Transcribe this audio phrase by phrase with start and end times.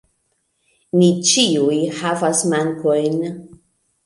[1.01, 3.21] Ni ĉiuj havas mankojn.